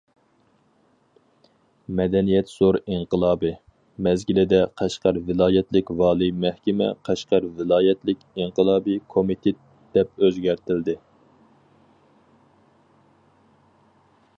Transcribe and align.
«مەدەنىيەت 1.99 2.47
زور 2.53 2.77
ئىنقىلابى» 2.93 3.51
مەزگىلىدە 4.07 4.61
قەشقەر 4.81 5.19
ۋىلايەتلىك 5.29 5.93
ۋالىي 6.01 6.33
مەھكىمە 6.47 6.89
«قەشقەر 7.11 7.47
ۋىلايەتلىك 7.61 8.25
ئىنقىلابىي 8.41 9.01
كومىتېت» 9.17 9.63
دەپ 9.99 10.27
ئۆزگەرتىلدى. 10.27 10.97